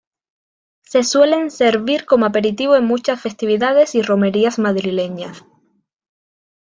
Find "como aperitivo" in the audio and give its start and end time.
2.07-2.75